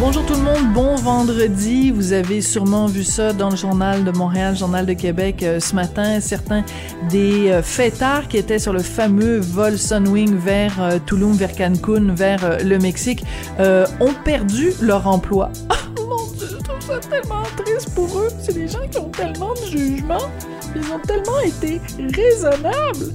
[0.00, 1.90] Bonjour tout le monde, bon vendredi.
[1.90, 5.74] Vous avez sûrement vu ça dans le journal de Montréal, journal de Québec euh, ce
[5.74, 6.20] matin.
[6.20, 6.64] Certains
[7.10, 12.14] des euh, fêtards qui étaient sur le fameux vol Sunwing vers euh, Tulum, vers Cancun,
[12.14, 13.24] vers le Mexique,
[13.58, 15.50] ont perdu leur emploi.
[15.68, 18.28] Oh mon Dieu, je trouve ça tellement triste pour eux.
[18.40, 20.30] C'est des gens qui ont tellement de jugement.
[20.76, 21.80] Ils ont tellement été
[22.14, 23.12] raisonnables.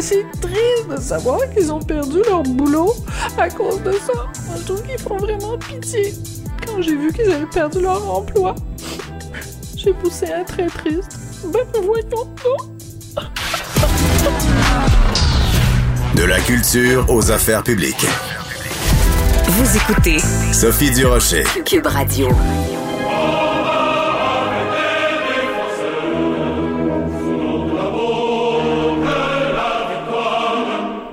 [0.00, 2.92] C'est triste de savoir qu'ils ont perdu leur boulot
[3.38, 4.12] à cause de ça.
[4.46, 6.14] Moi, je trouve qu'ils font vraiment pitié.
[6.66, 8.54] Quand j'ai vu qu'ils avaient perdu leur emploi,
[9.76, 11.18] j'ai poussé un très triste.
[11.52, 12.28] Ben, voyons donc.
[16.16, 18.06] De la culture aux affaires publiques.
[19.46, 20.18] Vous écoutez
[20.52, 21.44] Sophie Durocher.
[21.64, 22.28] Cube Radio.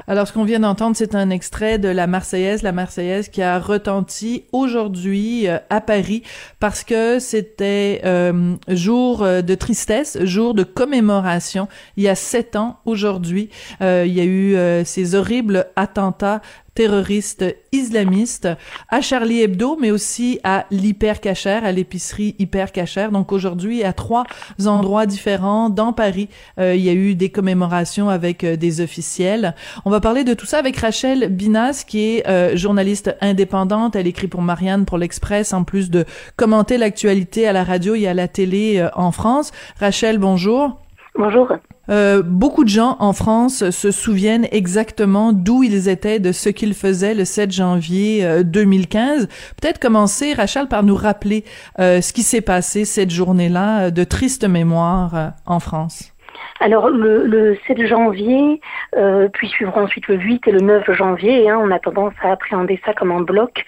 [0.10, 3.60] Alors, ce qu'on vient d'entendre, c'est un extrait de la Marseillaise, la Marseillaise qui a
[3.60, 6.24] retenti aujourd'hui euh, à Paris
[6.60, 11.68] parce que c'était euh, jour euh, de tristesse, jour de commémoration.
[11.96, 16.42] Il y a sept ans aujourd'hui, euh, il y a eu ces horribles attentats
[16.80, 18.48] terroristes islamistes
[18.88, 23.12] à Charlie Hebdo, mais aussi à l'Hyper Cachère, à l'épicerie Hyper Cachère.
[23.12, 24.24] Donc aujourd'hui, à trois
[24.66, 29.56] endroits différents dans Paris, euh, il y a eu des commémorations avec euh, des officiels.
[29.84, 33.98] On va parler de tout ça avec Rachel Binas, qui est euh, journaliste indépendante.
[33.98, 36.06] Elle écrit pour Marianne, pour l'Express, en plus de
[36.38, 39.52] commenter l'actualité à la radio et à la télé en France.
[39.82, 40.80] Rachel, bonjour.
[41.14, 41.52] Bonjour.
[41.90, 46.74] Euh, beaucoup de gens en France se souviennent exactement d'où ils étaient, de ce qu'ils
[46.74, 49.28] faisaient le 7 janvier euh, 2015.
[49.62, 51.44] Peut-être commencer, Rachel, par nous rappeler
[51.80, 56.12] euh, ce qui s'est passé cette journée-là euh, de triste mémoire euh, en France.
[56.60, 58.60] Alors le, le 7 janvier,
[58.96, 62.32] euh, puis suivront ensuite le 8 et le 9 janvier, hein, on a tendance à
[62.32, 63.66] appréhender ça comme un bloc,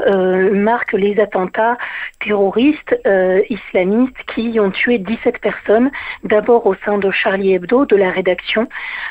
[0.00, 1.76] euh, marque les attentats
[2.20, 5.90] terroristes euh, islamistes qui ont tué 17 personnes,
[6.22, 8.68] d'abord au sein de Charlie Hebdo, de la rédaction,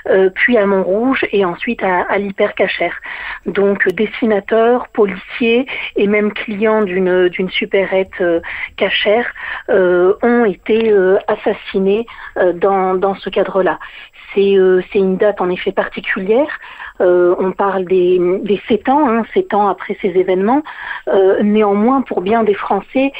[0.09, 2.99] euh, puis à Montrouge et ensuite à, à l'hypercachère.
[3.45, 8.23] Donc dessinateurs, policiers et même clients d'une supérette
[8.77, 9.33] cachère
[9.69, 10.93] ont été
[11.27, 12.05] assassinés
[12.55, 13.77] dans, dans ce cadre-là.
[14.33, 16.51] C'est euh, c'est une date en effet particulière.
[17.01, 20.63] Euh, on parle des, des sept ans, hein, sept ans après ces événements.
[21.09, 23.11] Euh, néanmoins, pour bien des Français,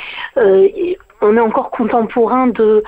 [1.26, 2.84] on est encore contemporain de,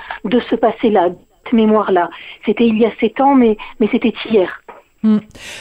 [0.50, 2.10] ce passé-là, de cette mémoire-là.
[2.46, 4.62] C'était il y a sept ans, mais, mais c'était hier.
[5.06, 5.20] Hmm.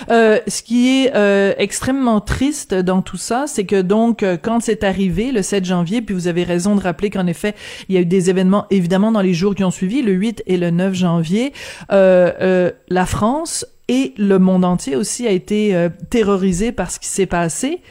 [0.09, 4.61] Euh, ce qui est euh, extrêmement triste dans tout ça, c'est que donc euh, quand
[4.61, 7.55] c'est arrivé le 7 janvier, puis vous avez raison de rappeler qu'en effet
[7.91, 10.45] il y a eu des événements évidemment dans les jours qui ont suivi, le 8
[10.47, 11.53] et le 9 janvier,
[11.91, 17.83] la France et le monde entier aussi a été terrorisé par ce qui s'est passé.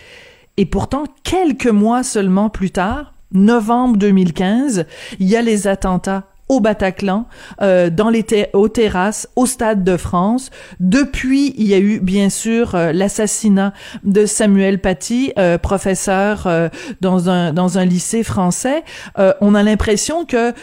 [0.58, 4.88] Et pourtant, quelques mois seulement plus tard, novembre 2015,
[5.20, 7.26] il y a les attentats au Bataclan,
[7.62, 10.52] euh, dans les ter- aux terrasses, au Stade de France.
[10.80, 13.74] Depuis, il y a eu bien sûr euh, l'assassinat
[14.04, 16.70] de Samuel Paty, euh, professeur euh,
[17.02, 18.84] dans un dans un lycée français.
[19.20, 20.54] Euh, on a l'impression que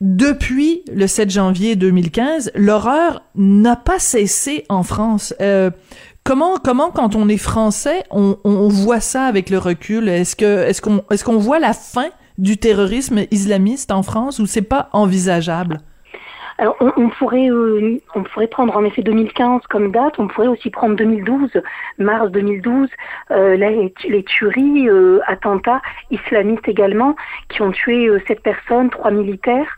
[0.00, 5.34] depuis le 7 janvier 2015, l'horreur n'a pas cessé en France.
[6.24, 10.08] Comment, comment, quand on est français, on, on voit ça avec le recul?
[10.08, 12.08] Est-ce que, est-ce qu'on, est-ce qu'on voit la fin
[12.40, 15.80] du terrorisme islamiste en France ou c'est pas envisageable?
[16.60, 20.18] Alors, on, pourrait, euh, on pourrait prendre en effet 2015 comme date.
[20.18, 21.52] On pourrait aussi prendre 2012,
[21.96, 22.90] mars 2012,
[23.30, 27.16] euh, les, les tueries, euh, attentats islamistes également,
[27.48, 29.74] qui ont tué euh, sept personnes, trois militaires,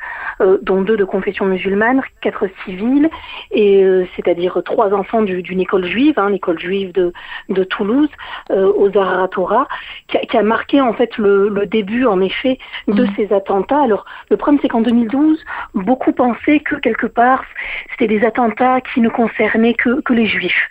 [0.63, 3.11] dont deux de confession musulmane, quatre civils,
[3.51, 7.13] et euh, c'est-à-dire trois enfants du- d'une école juive, hein, l'école juive de,
[7.49, 8.09] de Toulouse,
[8.51, 8.91] euh, aux
[9.29, 9.69] Torah,
[10.09, 12.59] qui a, marqué en fait le, le début en effet
[12.89, 13.13] de mm.
[13.17, 13.83] ces attentats.
[13.83, 15.43] Alors le problème c'est qu'en 2012,
[15.75, 17.45] beaucoup pensaient que quelque part
[17.91, 20.69] c'était des attentats qui ne concernaient que, que les juifs.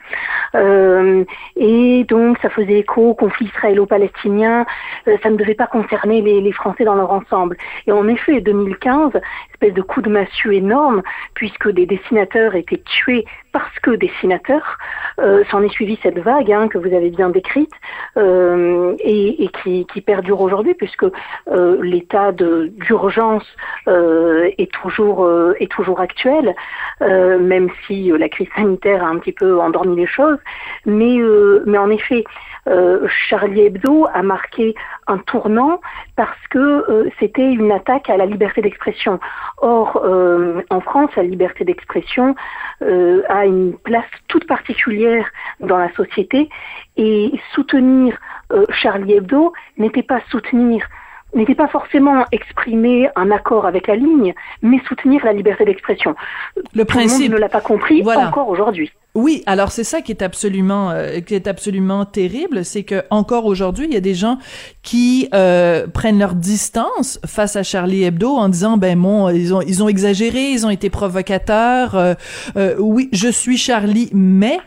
[0.56, 1.24] Euh,
[1.56, 4.65] et donc ça faisait écho au conflit israélo-palestinien,
[5.07, 7.56] euh, ça ne devait pas concerner les, les, Français dans leur ensemble.
[7.88, 9.12] Et en effet, 2015,
[9.62, 11.04] espèce de coup de massue énorme,
[11.36, 14.77] puisque des dessinateurs étaient tués parce que dessinateurs,
[15.19, 17.74] euh, s'en est suivi cette vague hein, que vous avez bien décrite
[18.18, 23.45] euh, et, qui, perdure aujourd'hui, puisque euh, l'état d'urgence
[23.88, 26.56] euh, est toujours est toujours actuel,
[27.00, 30.39] même si la crise sanitaire a un petit peu endormi les choses.
[30.86, 31.18] Mais
[31.65, 32.24] mais en effet,
[33.27, 34.75] Charlie Hebdo a marqué
[35.07, 35.80] un tournant
[36.15, 39.19] parce que c'était une attaque à la liberté d'expression.
[39.62, 40.03] Or,
[40.69, 42.36] en France, la liberté d'expression
[42.81, 45.29] a une place toute particulière
[45.59, 46.49] dans la société.
[46.97, 48.17] Et soutenir
[48.69, 50.85] Charlie Hebdo n'était pas soutenir
[51.36, 56.16] n'était pas forcément exprimer un accord avec la ligne, mais soutenir la liberté d'expression.
[56.74, 58.92] Le principe le monde ne l'a pas compris encore aujourd'hui.
[59.13, 63.45] Oui, alors c'est ça qui est absolument euh, qui est absolument terrible, c'est que encore
[63.45, 64.38] aujourd'hui, il y a des gens
[64.83, 69.62] qui euh, prennent leur distance face à Charlie Hebdo en disant ben bon, ils ont
[69.62, 71.95] ils ont exagéré, ils ont été provocateurs.
[71.95, 72.13] Euh,
[72.56, 74.60] euh oui, je suis Charlie, mais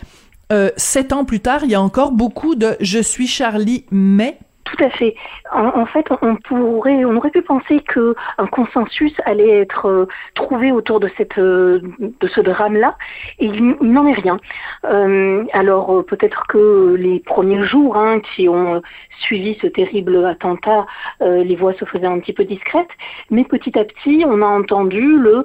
[0.77, 4.39] sept ans plus tard, il y a encore beaucoup de je suis Charlie, mais
[4.75, 5.15] tout à fait.
[5.53, 10.73] En, fait, on pourrait, on aurait pu penser que un consensus allait être euh, trouvé
[10.73, 11.81] autour de cette, euh,
[12.21, 12.97] de ce drame-là,
[13.39, 14.39] et il, n'en est rien.
[14.85, 18.83] Euh, alors peut-être que les premiers jours hein, qui ont
[19.21, 20.87] suivi ce terrible attentat,
[21.21, 22.91] les voix se faisaient un petit peu discrètes,
[23.31, 25.45] mais petit à petit, on a entendu le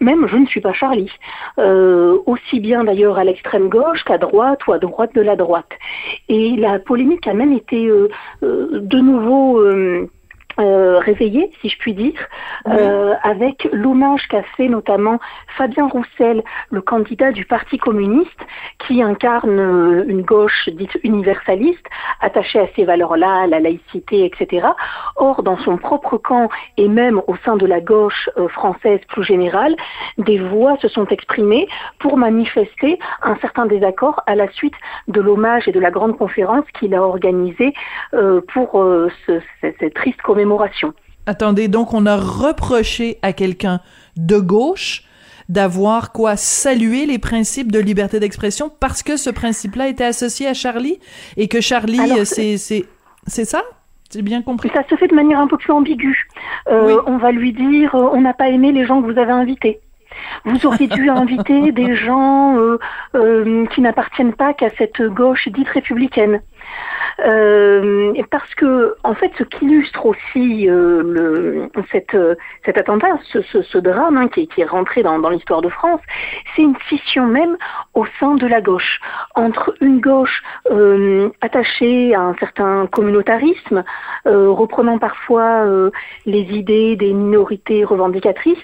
[0.00, 1.12] même je ne suis pas Charlie,
[1.58, 5.70] aussi bien d'ailleurs à l'extrême gauche qu'à droite ou à droite de la droite.
[6.28, 7.90] Et la polémique a même été
[8.42, 9.62] de nouveau
[10.60, 12.20] euh, réveillé, si je puis dire,
[12.68, 15.18] euh, avec l'hommage qu'a fait notamment
[15.56, 18.40] Fabien Roussel, le candidat du Parti communiste,
[18.86, 21.84] qui incarne euh, une gauche dite universaliste,
[22.20, 24.68] attachée à ces valeurs-là, la laïcité, etc.
[25.16, 29.24] Or, dans son propre camp et même au sein de la gauche euh, française plus
[29.24, 29.74] générale,
[30.18, 31.68] des voix se sont exprimées
[31.98, 34.74] pour manifester un certain désaccord à la suite
[35.08, 37.72] de l'hommage et de la grande conférence qu'il a organisée
[38.52, 38.72] pour
[39.26, 40.49] ce, cette triste commémoration
[41.26, 43.80] Attendez, donc on a reproché à quelqu'un
[44.16, 45.04] de gauche
[45.48, 50.54] d'avoir quoi saluer les principes de liberté d'expression parce que ce principe-là était associé à
[50.54, 51.00] Charlie
[51.36, 52.84] et que Charlie c'est c'est
[53.26, 53.62] c'est ça?
[54.10, 54.70] C'est bien compris.
[54.74, 56.28] Ça se fait de manière un peu plus ambiguë.
[56.68, 59.32] Euh, on va lui dire euh, on n'a pas aimé les gens que vous avez
[59.32, 59.80] invités.
[60.44, 62.56] Vous auriez dû inviter des gens
[63.14, 66.40] euh, qui n'appartiennent pas qu'à cette gauche dite républicaine.
[67.26, 72.16] Euh, parce que en fait, ce qu'illustre aussi euh, le, cette,
[72.64, 75.68] cet attentat, ce, ce, ce drame hein, qui, qui, est rentré dans, dans l'histoire de
[75.68, 76.00] France,
[76.54, 77.56] c'est une scission même
[77.94, 79.00] au sein de la gauche
[79.34, 83.84] entre une gauche euh, attachée à un certain communautarisme,
[84.26, 85.90] euh, reprenant parfois euh,
[86.26, 88.58] les idées des minorités revendicatrices,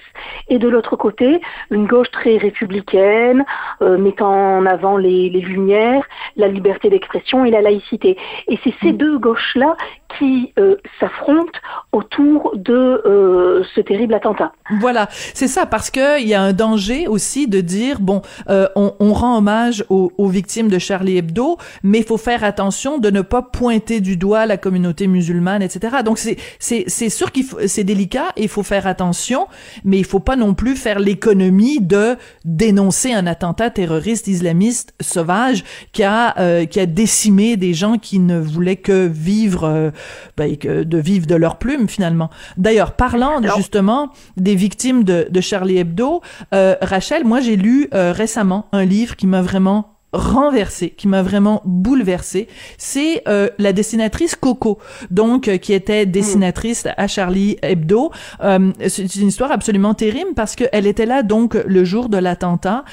[0.49, 3.45] et de l'autre côté, une gauche très républicaine,
[3.81, 6.03] mettant en avant les, les lumières,
[6.35, 8.17] la liberté d'expression et la laïcité.
[8.47, 8.97] Et c'est ces mm.
[8.97, 9.75] deux gauches-là
[10.17, 11.59] qui euh, s'affrontent
[11.91, 14.51] autour de euh, ce terrible attentat.
[14.69, 18.67] Voilà, c'est ça, parce que il y a un danger aussi de dire bon, euh,
[18.75, 22.97] on, on, rend hommage aux, aux, victimes de Charlie Hebdo, mais il faut faire attention
[22.97, 25.97] de ne pas pointer du doigt la communauté musulmane, etc.
[26.03, 29.47] Donc c'est c'est c'est sûr qu'il c'est délicat, il faut faire attention,
[29.85, 35.63] mais il faut pas non plus faire l'économie de dénoncer un attentat terroriste islamiste sauvage
[35.93, 39.91] qui a euh, qui a décimé des gens qui ne voulaient que vivre euh,
[40.35, 42.29] ben, de vivre de leur plume finalement.
[42.57, 46.21] D'ailleurs, parlant justement des victimes de, de Charlie Hebdo,
[46.53, 51.21] euh, Rachel, moi j'ai lu euh, récemment un livre qui m'a vraiment renversé, qui m'a
[51.21, 52.47] vraiment bouleversé,
[52.77, 54.79] c'est euh, la dessinatrice Coco,
[55.11, 58.11] donc euh, qui était dessinatrice à Charlie Hebdo.
[58.41, 62.83] Euh, c'est une histoire absolument terrible parce qu'elle était là donc le jour de l'attentat.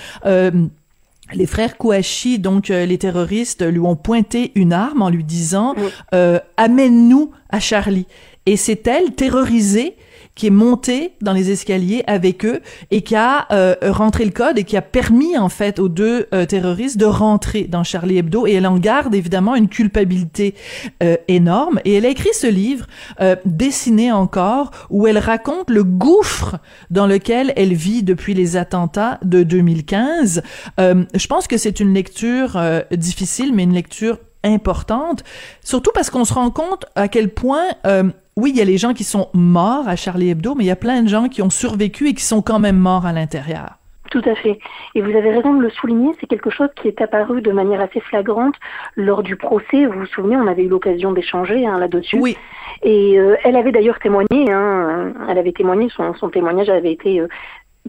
[1.32, 5.74] Les frères Kouachi, donc les terroristes, lui ont pointé une arme en lui disant
[6.14, 8.06] euh, Amène-nous à Charlie.
[8.44, 9.96] Et c'est elle, terrorisée,
[10.34, 12.60] qui est monté dans les escaliers avec eux
[12.90, 16.26] et qui a euh, rentré le code et qui a permis en fait aux deux
[16.34, 20.54] euh, terroristes de rentrer dans Charlie Hebdo et elle en garde évidemment une culpabilité
[21.02, 22.86] euh, énorme et elle a écrit ce livre
[23.20, 26.56] euh, dessiné encore où elle raconte le gouffre
[26.90, 30.42] dans lequel elle vit depuis les attentats de 2015.
[30.78, 32.60] je pense que c'est une lecture
[32.90, 35.24] difficile mais une lecture importante,
[35.62, 38.04] surtout parce qu'on se rend compte à quel point euh,
[38.36, 40.72] oui, il y a les gens qui sont morts à Charlie Hebdo, mais il y
[40.72, 43.78] a plein de gens qui ont survécu et qui sont quand même morts à l'intérieur.
[44.10, 44.58] Tout à fait.
[44.94, 47.80] Et vous avez raison de le souligner, c'est quelque chose qui est apparu de manière
[47.80, 48.54] assez flagrante
[48.96, 49.86] lors du procès.
[49.86, 52.18] Vous vous souvenez, on avait eu l'occasion d'échanger hein, là-dessus.
[52.20, 52.36] Oui.
[52.82, 57.20] Et euh, elle avait d'ailleurs témoigné, hein, elle avait témoigné, son, son témoignage avait été
[57.20, 57.28] euh,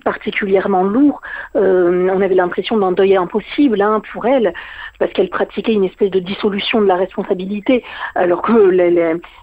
[0.04, 1.22] particulièrement lourd.
[1.56, 4.54] Euh, on avait l'impression d'un deuil impossible hein, pour elle,
[5.00, 7.84] parce qu'elle pratiquait une espèce de dissolution de la responsabilité,
[8.14, 8.92] alors que les,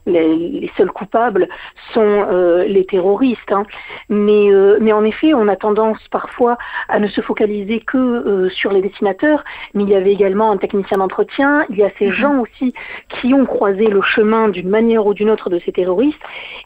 [0.07, 1.49] les, les seuls coupables
[1.95, 3.51] sont euh, les terroristes.
[3.51, 3.65] Hein.
[4.09, 8.73] Mais, euh, mais en effet, on a tendance parfois à ne se focaliser que sur
[8.73, 9.45] les dessinateurs,
[9.75, 12.13] mais il y avait également un technicien d'entretien, il y a ces Mhm.
[12.13, 12.75] gens aussi
[13.09, 16.21] qui ont croisé le chemin d'une manière ou d'une autre de ces terroristes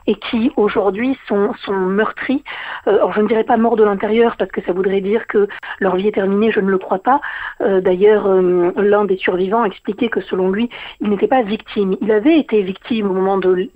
[0.06, 2.42] et qui aujourd'hui sont, sont meurtris.
[2.86, 5.48] Alors je ne dirais pas morts de l'intérieur parce que ça voudrait dire que
[5.80, 7.20] leur vie est terminée, je ne le crois pas.
[7.60, 10.68] Euh, D'ailleurs, euh, l'un des survivants expliquait que selon lui,
[11.00, 11.96] il n'était pas victime.
[12.00, 13.68] Il avait été victime au moment de,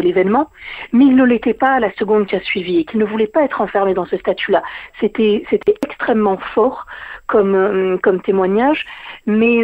[0.00, 0.50] l'événement,
[0.92, 3.26] mais il ne l'était pas à la seconde qui a suivi et qu'il ne voulait
[3.26, 4.62] pas être enfermé dans ce statut-là.
[5.00, 5.44] C'était
[5.84, 6.86] extrêmement fort
[7.26, 8.84] comme, euh, comme témoignage,
[9.26, 9.60] mais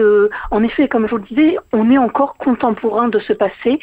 [0.50, 3.80] en effet, comme je vous le disais, on est encore contemporain de ce passé,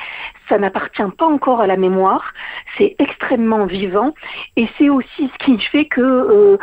[0.49, 2.33] ça n'appartient pas encore à la mémoire,
[2.77, 4.13] c'est extrêmement vivant,
[4.55, 6.57] et c'est aussi ce qui fait que euh,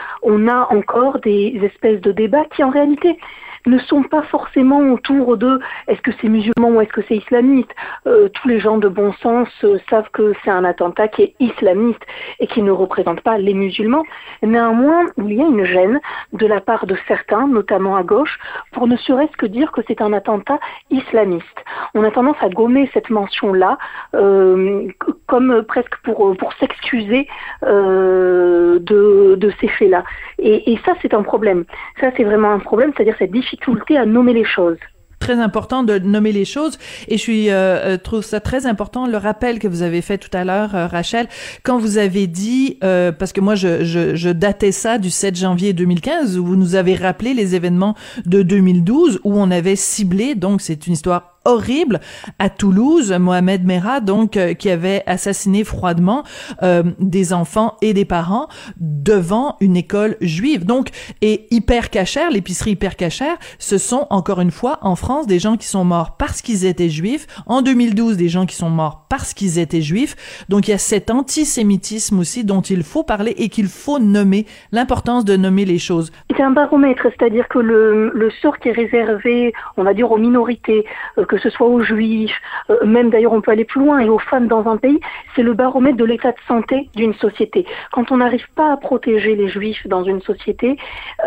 [0.49, 3.19] a encore des espèces de débats qui en réalité
[3.67, 7.71] ne sont pas forcément autour de est-ce que c'est musulman ou est-ce que c'est islamiste?
[8.07, 11.35] Euh, tous les gens de bon sens euh, savent que c'est un attentat qui est
[11.41, 12.03] islamiste
[12.39, 14.05] et qui ne représente pas les musulmans.
[14.43, 16.01] Néanmoins, il y a une gêne
[16.33, 18.39] de la part de certains, notamment à gauche,
[18.73, 20.59] pour ne serait-ce que dire que c'est un attentat
[20.91, 21.47] islamiste.
[21.95, 23.79] On a tendance à gommer cette mention-là,
[24.15, 24.89] euh,
[25.27, 27.29] comme presque pour, s'excuser
[27.63, 30.05] de, ces faits-là.
[30.39, 31.65] Et, ça, c'est un problème.
[32.01, 34.79] Ça, c'est vraiment un problème, c'est-à-dire cette difficulté à nommer les choses.
[35.19, 39.19] très important de nommer les choses et je euh, euh, trouve ça très important le
[39.19, 41.27] rappel que vous avez fait tout à l'heure euh, Rachel
[41.63, 46.39] quand vous avez dit parce que moi je, je datais ça du 7 janvier 2015
[46.39, 50.87] où vous nous avez rappelé les événements de 2012 où on avait ciblé donc c'est
[50.87, 52.01] une histoire horrible
[52.39, 56.23] à Toulouse, Mohamed Merah, donc euh, qui avait assassiné froidement
[56.63, 60.67] euh, des enfants et des parents devant une école juive.
[60.67, 60.89] Donc,
[61.23, 65.57] et hyper cachère, l'épicerie hyper cachère, ce sont encore une fois en France des gens
[65.57, 67.27] qui sont morts parce qu'ils étaient juifs.
[67.47, 70.45] En 2012, des gens qui sont morts parce qu'ils étaient juifs.
[70.49, 74.47] Donc, il y a cet antisémitisme aussi dont il faut parler et qu'il faut nommer,
[74.73, 76.13] l'importance de nommer les choses.
[76.37, 80.19] C'est un baromètre, c'est-à-dire que le, le sort qui est réservé, on va dire, aux
[80.19, 80.85] minorités,
[81.19, 82.37] euh, que ce soit aux juifs,
[82.71, 84.99] euh, même d'ailleurs on peut aller plus loin, et aux femmes dans un pays,
[85.37, 87.65] c'est le baromètre de l'état de santé d'une société.
[87.93, 90.77] Quand on n'arrive pas à protéger les juifs dans une société,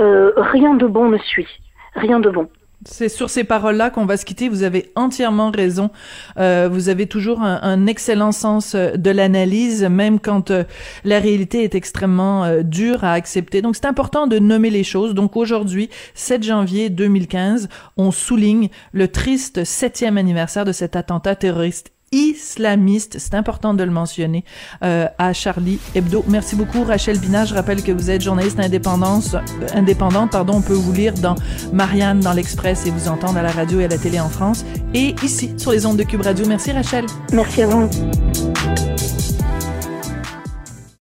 [0.02, 1.48] euh, rien de bon ne suit.
[1.96, 2.50] Rien de bon.
[2.86, 4.50] C'est sur ces paroles-là qu'on va se quitter.
[4.50, 5.90] Vous avez entièrement raison.
[6.38, 10.64] Euh, vous avez toujours un, un excellent sens euh, de l'analyse, même quand euh,
[11.04, 13.62] la réalité est extrêmement euh, dure à accepter.
[13.62, 15.14] Donc, c'est important de nommer les choses.
[15.14, 21.92] Donc, aujourd'hui, 7 janvier 2015, on souligne le triste septième anniversaire de cet attentat terroriste
[22.14, 24.46] islamiste, c'est important de le mentionner,
[24.84, 26.24] euh, à Charlie Hebdo.
[26.28, 27.50] Merci beaucoup Rachel Binage.
[27.50, 29.40] Je rappelle que vous êtes journaliste indépendance, euh,
[29.74, 31.36] indépendante, pardon, on peut vous lire dans
[31.74, 34.64] Marianne, dans l'Express et vous entendre à la radio et à la télé en France
[34.94, 36.46] et ici sur les ondes de Cube Radio.
[36.48, 37.06] Merci Rachel.
[37.32, 37.90] Merci à vous.